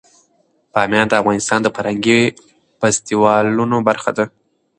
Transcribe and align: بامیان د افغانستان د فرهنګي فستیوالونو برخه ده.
بامیان 0.73 1.07
د 1.09 1.13
افغانستان 1.21 1.59
د 1.61 1.67
فرهنګي 1.75 2.21
فستیوالونو 2.79 3.77
برخه 3.87 4.11
ده. 4.17 4.25